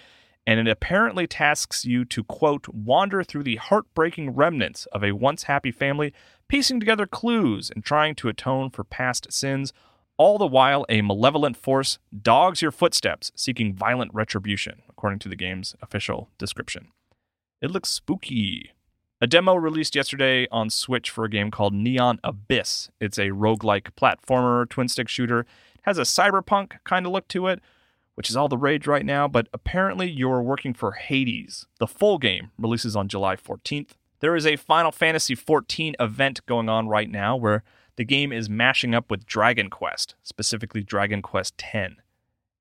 and 0.46 0.60
it 0.60 0.68
apparently 0.68 1.26
tasks 1.26 1.84
you 1.84 2.04
to, 2.04 2.22
quote, 2.22 2.68
wander 2.68 3.24
through 3.24 3.42
the 3.42 3.56
heartbreaking 3.56 4.30
remnants 4.30 4.86
of 4.86 5.02
a 5.02 5.12
once 5.12 5.44
happy 5.44 5.72
family, 5.72 6.12
piecing 6.48 6.78
together 6.78 7.06
clues 7.06 7.70
and 7.70 7.84
trying 7.84 8.14
to 8.14 8.28
atone 8.28 8.70
for 8.70 8.84
past 8.84 9.32
sins, 9.32 9.72
all 10.16 10.38
the 10.38 10.46
while 10.46 10.86
a 10.88 11.02
malevolent 11.02 11.56
force 11.56 11.98
dogs 12.22 12.62
your 12.62 12.70
footsteps, 12.70 13.32
seeking 13.34 13.74
violent 13.74 14.14
retribution, 14.14 14.82
according 14.88 15.18
to 15.18 15.28
the 15.28 15.36
game's 15.36 15.74
official 15.82 16.30
description. 16.38 16.88
It 17.60 17.70
looks 17.70 17.88
spooky. 17.88 18.70
A 19.20 19.26
demo 19.26 19.54
released 19.54 19.96
yesterday 19.96 20.46
on 20.50 20.70
Switch 20.70 21.10
for 21.10 21.24
a 21.24 21.30
game 21.30 21.50
called 21.50 21.74
Neon 21.74 22.20
Abyss. 22.22 22.90
It's 23.00 23.18
a 23.18 23.30
roguelike 23.30 23.92
platformer, 23.96 24.68
twin 24.68 24.88
stick 24.88 25.08
shooter. 25.08 25.40
It 25.40 25.46
has 25.82 25.98
a 25.98 26.02
cyberpunk 26.02 26.74
kind 26.84 27.06
of 27.06 27.12
look 27.12 27.26
to 27.28 27.46
it, 27.48 27.60
which 28.16 28.30
is 28.30 28.36
all 28.36 28.48
the 28.48 28.58
rage 28.58 28.86
right 28.86 29.04
now, 29.04 29.28
but 29.28 29.46
apparently 29.52 30.10
you're 30.10 30.42
working 30.42 30.74
for 30.74 30.92
Hades. 30.92 31.66
The 31.78 31.86
full 31.86 32.18
game 32.18 32.50
releases 32.58 32.96
on 32.96 33.08
July 33.08 33.36
14th. 33.36 33.90
There 34.20 34.34
is 34.34 34.46
a 34.46 34.56
Final 34.56 34.90
Fantasy 34.90 35.36
XIV 35.36 35.94
event 36.00 36.44
going 36.46 36.68
on 36.68 36.88
right 36.88 37.10
now 37.10 37.36
where 37.36 37.62
the 37.96 38.04
game 38.04 38.32
is 38.32 38.48
mashing 38.48 38.94
up 38.94 39.10
with 39.10 39.26
Dragon 39.26 39.68
Quest, 39.68 40.14
specifically 40.22 40.82
Dragon 40.82 41.20
Quest 41.20 41.62
X. 41.72 41.94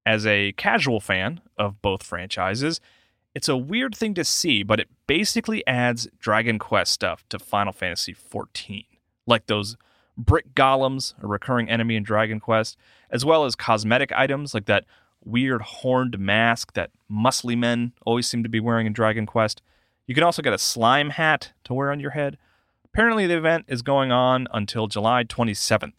As 0.05 0.25
a 0.25 0.51
casual 0.51 0.99
fan 0.99 1.41
of 1.57 1.81
both 1.81 2.03
franchises, 2.03 2.79
it's 3.33 3.49
a 3.49 3.57
weird 3.57 3.95
thing 3.95 4.13
to 4.15 4.23
see, 4.23 4.61
but 4.61 4.79
it 4.79 4.89
basically 5.07 5.65
adds 5.65 6.07
Dragon 6.19 6.59
Quest 6.59 6.91
stuff 6.91 7.23
to 7.29 7.39
Final 7.39 7.73
Fantasy 7.73 8.13
XIV, 8.13 8.85
like 9.25 9.47
those 9.47 9.77
brick 10.17 10.53
golems, 10.53 11.13
a 11.23 11.27
recurring 11.27 11.69
enemy 11.69 11.95
in 11.95 12.03
Dragon 12.03 12.39
Quest, 12.39 12.77
as 13.09 13.25
well 13.25 13.45
as 13.45 13.55
cosmetic 13.55 14.11
items 14.11 14.53
like 14.53 14.65
that 14.65 14.85
weird 15.25 15.61
horned 15.61 16.19
mask 16.19 16.73
that 16.73 16.91
muscly 17.11 17.57
men 17.57 17.93
always 18.05 18.27
seem 18.27 18.43
to 18.43 18.49
be 18.49 18.59
wearing 18.59 18.87
in 18.87 18.93
Dragon 18.93 19.25
Quest. 19.25 19.61
You 20.07 20.15
can 20.15 20.23
also 20.23 20.41
get 20.41 20.53
a 20.53 20.57
slime 20.57 21.11
hat 21.11 21.53
to 21.63 21.73
wear 21.73 21.91
on 21.91 21.99
your 21.99 22.11
head. 22.11 22.37
Apparently, 22.83 23.27
the 23.27 23.37
event 23.37 23.65
is 23.67 23.81
going 23.81 24.11
on 24.11 24.47
until 24.53 24.87
July 24.87 25.23
27th. 25.23 25.97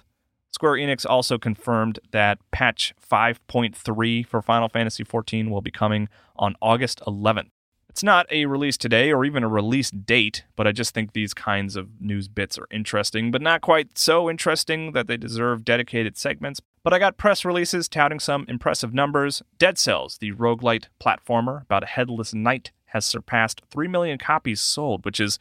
Square 0.51 0.75
Enix 0.75 1.05
also 1.05 1.37
confirmed 1.37 1.99
that 2.13 2.39
patch 2.51 2.95
5.3 3.11 4.27
for 4.27 4.41
Final 4.41 4.71
Fantasy 4.71 5.05
XIV 5.05 5.51
will 5.51 5.61
be 5.61 5.71
coming 5.71 6.09
on 6.37 6.55
August 6.63 7.03
11th. 7.07 7.51
It's 7.97 8.03
not 8.03 8.31
a 8.31 8.45
release 8.45 8.77
today 8.77 9.11
or 9.11 9.25
even 9.25 9.43
a 9.43 9.49
release 9.49 9.91
date, 9.91 10.45
but 10.55 10.67
I 10.67 10.73
just 10.73 10.93
think 10.93 11.15
these 11.15 11.33
kinds 11.33 11.77
of 11.77 11.99
news 11.99 12.29
bits 12.29 12.59
are 12.59 12.67
interesting, 12.71 13.31
but 13.31 13.41
not 13.41 13.63
quite 13.63 13.97
so 13.97 14.29
interesting 14.29 14.93
that 14.93 15.07
they 15.07 15.17
deserve 15.17 15.65
dedicated 15.65 16.19
segments. 16.19 16.61
But 16.83 16.93
I 16.93 16.99
got 16.99 17.17
press 17.17 17.43
releases 17.43 17.89
touting 17.89 18.21
some 18.21 18.45
impressive 18.49 18.93
numbers. 18.93 19.43
Dead 19.57 19.79
Cells, 19.79 20.19
the 20.19 20.33
roguelite 20.33 20.89
platformer 21.01 21.63
about 21.63 21.85
a 21.85 21.87
headless 21.87 22.35
knight, 22.35 22.71
has 22.89 23.07
surpassed 23.07 23.63
3 23.71 23.89
million 23.89 24.19
copies 24.19 24.61
sold, 24.61 25.07
which 25.07 25.19
is 25.19 25.39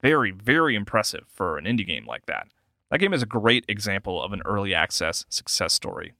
very, 0.00 0.30
very 0.30 0.76
impressive 0.76 1.24
for 1.26 1.58
an 1.58 1.64
indie 1.64 1.84
game 1.84 2.06
like 2.06 2.26
that. 2.26 2.46
That 2.92 3.00
game 3.00 3.14
is 3.14 3.24
a 3.24 3.26
great 3.26 3.64
example 3.66 4.22
of 4.22 4.32
an 4.32 4.42
early 4.44 4.72
access 4.72 5.24
success 5.28 5.72
story. 5.72 6.12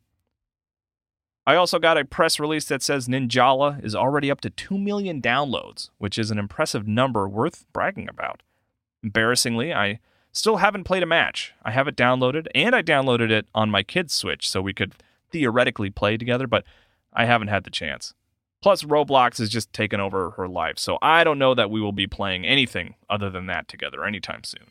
I 1.49 1.55
also 1.55 1.79
got 1.79 1.97
a 1.97 2.05
press 2.05 2.41
release 2.41 2.65
that 2.67 2.83
says 2.83 3.07
Ninjala 3.07 3.85
is 3.85 3.95
already 3.95 4.33
up 4.33 4.41
to 4.41 4.51
2 4.51 4.77
million 4.77 5.23
downloads, 5.23 5.91
which 5.99 6.19
is 6.19 6.33
an 6.33 6.39
impressive 6.41 6.89
number 6.89 7.29
worth 7.29 7.65
bragging 7.73 8.09
about. 8.09 8.43
Embarrassingly, 9.05 9.73
I 9.73 10.01
still 10.33 10.57
haven't 10.57 10.85
played 10.85 11.05
a 11.05 11.07
match. 11.07 11.55
I 11.63 11.71
have 11.71 11.87
it 11.87 11.95
downloaded, 11.95 12.49
and 12.53 12.75
I 12.75 12.83
downloaded 12.83 13.31
it 13.31 13.47
on 13.55 13.71
my 13.71 13.85
kid's 13.85 14.13
Switch 14.13 14.51
so 14.51 14.61
we 14.61 14.75
could 14.75 14.95
theoretically 15.31 15.89
play 15.89 16.17
together, 16.17 16.49
but 16.49 16.65
I 17.13 17.27
haven't 17.27 17.49
had 17.49 17.63
the 17.63 17.71
chance. 17.71 18.13
Plus, 18.61 18.83
Roblox 18.83 19.39
has 19.39 19.49
just 19.49 19.73
taken 19.73 20.01
over 20.01 20.31
her 20.31 20.49
life, 20.49 20.81
so 20.81 20.99
I 21.01 21.23
don't 21.23 21.39
know 21.39 21.55
that 21.55 21.71
we 21.71 21.81
will 21.81 21.93
be 21.93 22.09
playing 22.09 22.45
anything 22.45 22.97
other 23.09 23.31
than 23.31 23.47
that 23.47 23.69
together 23.69 24.05
anytime 24.05 24.43
soon. 24.43 24.67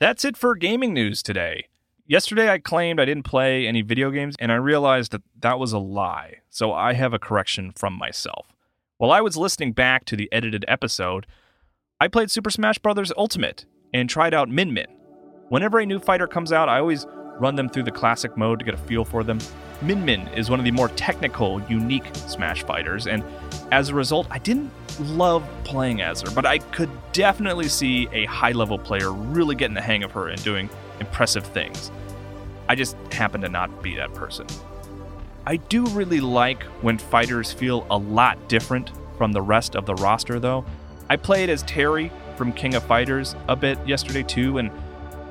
That's 0.00 0.24
it 0.24 0.36
for 0.36 0.56
gaming 0.56 0.92
news 0.92 1.22
today. 1.22 1.66
Yesterday, 2.12 2.50
I 2.50 2.58
claimed 2.58 3.00
I 3.00 3.06
didn't 3.06 3.22
play 3.22 3.66
any 3.66 3.80
video 3.80 4.10
games, 4.10 4.36
and 4.38 4.52
I 4.52 4.56
realized 4.56 5.12
that 5.12 5.22
that 5.40 5.58
was 5.58 5.72
a 5.72 5.78
lie, 5.78 6.40
so 6.50 6.70
I 6.70 6.92
have 6.92 7.14
a 7.14 7.18
correction 7.18 7.72
from 7.74 7.94
myself. 7.94 8.48
While 8.98 9.10
I 9.10 9.22
was 9.22 9.38
listening 9.38 9.72
back 9.72 10.04
to 10.04 10.14
the 10.14 10.30
edited 10.30 10.62
episode, 10.68 11.26
I 12.02 12.08
played 12.08 12.30
Super 12.30 12.50
Smash 12.50 12.76
Bros. 12.76 13.12
Ultimate 13.16 13.64
and 13.94 14.10
tried 14.10 14.34
out 14.34 14.50
Min 14.50 14.74
Min. 14.74 14.88
Whenever 15.48 15.78
a 15.78 15.86
new 15.86 15.98
fighter 15.98 16.26
comes 16.26 16.52
out, 16.52 16.68
I 16.68 16.80
always 16.80 17.06
run 17.40 17.56
them 17.56 17.70
through 17.70 17.84
the 17.84 17.90
classic 17.90 18.36
mode 18.36 18.58
to 18.58 18.64
get 18.66 18.74
a 18.74 18.76
feel 18.76 19.06
for 19.06 19.24
them. 19.24 19.38
Min 19.80 20.04
Min 20.04 20.28
is 20.36 20.50
one 20.50 20.58
of 20.58 20.66
the 20.66 20.70
more 20.70 20.88
technical, 20.88 21.62
unique 21.62 22.14
Smash 22.14 22.62
fighters, 22.64 23.06
and 23.06 23.24
as 23.70 23.88
a 23.88 23.94
result, 23.94 24.26
I 24.30 24.38
didn't 24.38 24.70
love 25.00 25.48
playing 25.64 26.02
as 26.02 26.20
her, 26.20 26.30
but 26.32 26.44
I 26.44 26.58
could 26.58 26.90
definitely 27.14 27.68
see 27.68 28.06
a 28.12 28.26
high 28.26 28.52
level 28.52 28.78
player 28.78 29.12
really 29.12 29.54
getting 29.54 29.72
the 29.72 29.80
hang 29.80 30.02
of 30.02 30.12
her 30.12 30.28
and 30.28 30.44
doing 30.44 30.68
impressive 31.00 31.46
things. 31.46 31.90
I 32.72 32.74
just 32.74 32.96
happen 33.12 33.42
to 33.42 33.50
not 33.50 33.82
be 33.82 33.96
that 33.96 34.14
person. 34.14 34.46
I 35.44 35.56
do 35.56 35.84
really 35.88 36.22
like 36.22 36.62
when 36.80 36.96
fighters 36.96 37.52
feel 37.52 37.86
a 37.90 37.98
lot 37.98 38.48
different 38.48 38.92
from 39.18 39.32
the 39.32 39.42
rest 39.42 39.76
of 39.76 39.84
the 39.84 39.94
roster, 39.94 40.40
though. 40.40 40.64
I 41.10 41.16
played 41.16 41.50
as 41.50 41.62
Terry 41.64 42.10
from 42.34 42.50
King 42.50 42.74
of 42.74 42.82
Fighters 42.84 43.36
a 43.46 43.56
bit 43.56 43.78
yesterday, 43.86 44.22
too, 44.22 44.56
and 44.56 44.70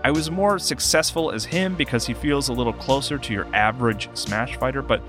I 0.03 0.11
was 0.11 0.29
more 0.29 0.59
successful 0.59 1.31
as 1.31 1.43
him 1.43 1.73
because 1.73 2.05
he 2.05 2.13
feels 2.13 2.49
a 2.49 2.53
little 2.53 2.73
closer 2.73 3.17
to 3.17 3.33
your 3.33 3.47
average 3.55 4.07
Smash 4.13 4.57
fighter, 4.57 4.83
but 4.83 5.01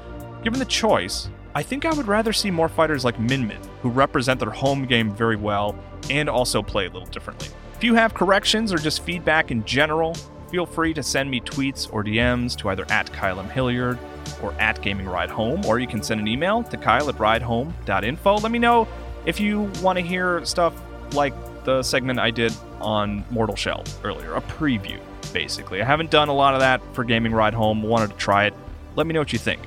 given 0.42 0.58
the 0.58 0.64
choice, 0.64 1.28
I 1.54 1.62
think 1.62 1.84
I 1.84 1.92
would 1.92 2.08
rather 2.08 2.32
see 2.32 2.50
more 2.50 2.70
fighters 2.70 3.04
like 3.04 3.20
Min 3.20 3.46
Min, 3.46 3.60
who 3.82 3.90
represent 3.90 4.40
their 4.40 4.48
home 4.48 4.86
game 4.86 5.10
very 5.10 5.36
well 5.36 5.78
and 6.08 6.30
also 6.30 6.62
play 6.62 6.86
a 6.86 6.90
little 6.90 7.08
differently. 7.08 7.48
If 7.76 7.84
you 7.84 7.92
have 7.92 8.14
corrections 8.14 8.72
or 8.72 8.78
just 8.78 9.02
feedback 9.02 9.50
in 9.50 9.66
general, 9.66 10.16
feel 10.52 10.66
free 10.66 10.92
to 10.92 11.02
send 11.02 11.30
me 11.30 11.40
tweets 11.40 11.90
or 11.92 12.04
DMs 12.04 12.54
to 12.58 12.68
either 12.68 12.84
at 12.90 13.10
Kyle 13.10 13.40
M. 13.40 13.48
Hilliard 13.48 13.98
or 14.42 14.52
at 14.60 14.80
Gaming 14.82 15.06
Ride 15.06 15.30
Home, 15.30 15.64
or 15.64 15.78
you 15.80 15.86
can 15.86 16.02
send 16.02 16.20
an 16.20 16.28
email 16.28 16.62
to 16.64 16.76
Kyle 16.76 17.08
at 17.08 17.16
ridehome.info. 17.16 18.36
Let 18.36 18.52
me 18.52 18.58
know 18.58 18.86
if 19.24 19.40
you 19.40 19.62
want 19.80 19.98
to 19.98 20.04
hear 20.04 20.44
stuff 20.44 20.74
like 21.14 21.32
the 21.64 21.82
segment 21.82 22.18
I 22.18 22.30
did 22.30 22.52
on 22.82 23.24
Mortal 23.30 23.56
Shell 23.56 23.84
earlier, 24.04 24.34
a 24.34 24.42
preview, 24.42 25.00
basically. 25.32 25.80
I 25.80 25.86
haven't 25.86 26.10
done 26.10 26.28
a 26.28 26.34
lot 26.34 26.52
of 26.52 26.60
that 26.60 26.82
for 26.94 27.02
Gaming 27.02 27.32
Ride 27.32 27.54
Home, 27.54 27.82
wanted 27.82 28.10
to 28.10 28.16
try 28.16 28.44
it. 28.44 28.54
Let 28.94 29.06
me 29.06 29.14
know 29.14 29.20
what 29.20 29.32
you 29.32 29.38
think. 29.38 29.62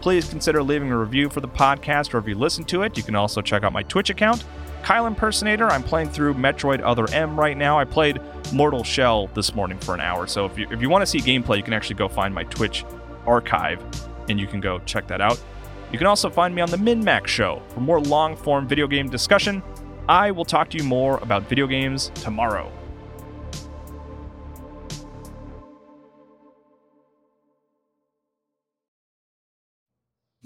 Please 0.00 0.28
consider 0.28 0.64
leaving 0.64 0.90
a 0.90 0.98
review 0.98 1.30
for 1.30 1.40
the 1.40 1.48
podcast, 1.48 2.12
or 2.12 2.18
if 2.18 2.26
you 2.26 2.34
listen 2.34 2.64
to 2.64 2.82
it, 2.82 2.96
you 2.96 3.04
can 3.04 3.14
also 3.14 3.40
check 3.40 3.62
out 3.62 3.72
my 3.72 3.84
Twitch 3.84 4.10
account 4.10 4.44
Kyle 4.82 5.06
Impersonator. 5.06 5.68
I'm 5.68 5.82
playing 5.82 6.10
through 6.10 6.34
Metroid 6.34 6.80
Other 6.84 7.06
M 7.12 7.38
right 7.38 7.56
now. 7.56 7.78
I 7.78 7.84
played 7.84 8.20
Mortal 8.52 8.84
Shell 8.84 9.28
this 9.28 9.54
morning 9.54 9.78
for 9.78 9.94
an 9.94 10.00
hour. 10.00 10.26
So 10.26 10.44
if 10.44 10.58
you, 10.58 10.66
if 10.70 10.82
you 10.82 10.90
want 10.90 11.02
to 11.02 11.06
see 11.06 11.18
gameplay, 11.18 11.56
you 11.56 11.62
can 11.62 11.72
actually 11.72 11.96
go 11.96 12.08
find 12.08 12.34
my 12.34 12.44
Twitch 12.44 12.84
archive 13.26 13.82
and 14.28 14.38
you 14.40 14.46
can 14.46 14.60
go 14.60 14.80
check 14.80 15.06
that 15.08 15.20
out. 15.20 15.40
You 15.92 15.98
can 15.98 16.06
also 16.06 16.30
find 16.30 16.54
me 16.54 16.62
on 16.62 16.70
the 16.70 16.76
MinMax 16.76 17.26
Show 17.26 17.62
for 17.68 17.80
more 17.80 18.00
long 18.00 18.34
form 18.34 18.66
video 18.66 18.86
game 18.86 19.08
discussion. 19.08 19.62
I 20.08 20.30
will 20.30 20.44
talk 20.44 20.70
to 20.70 20.78
you 20.78 20.84
more 20.84 21.18
about 21.18 21.48
video 21.48 21.66
games 21.66 22.10
tomorrow. 22.14 22.72